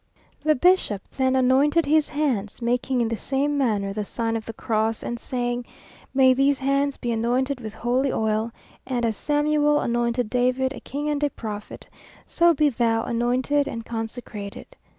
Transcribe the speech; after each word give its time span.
The 0.43 0.55
bishop 0.55 1.07
then 1.15 1.35
anointed 1.35 1.85
his 1.85 2.09
hands, 2.09 2.59
making 2.59 3.01
in 3.01 3.07
the 3.07 3.15
same 3.15 3.55
manner 3.55 3.93
the 3.93 4.03
sign 4.03 4.35
of 4.35 4.47
the 4.47 4.51
cross, 4.53 5.03
and 5.03 5.19
saying, 5.19 5.63
"May 6.11 6.33
these 6.33 6.57
hands 6.57 6.97
be 6.97 7.11
anointed 7.11 7.59
with 7.61 7.75
holy 7.75 8.11
oil; 8.11 8.51
and 8.87 9.05
as 9.05 9.15
Samuel 9.15 9.79
anointed 9.79 10.27
David 10.27 10.73
a 10.73 10.79
king 10.79 11.07
and 11.07 11.23
a 11.23 11.29
prophet, 11.29 11.87
so 12.25 12.51
be 12.51 12.67
thou 12.69 13.03
anointed 13.03 13.67
and 13.67 13.85
consecrated." 13.85 14.75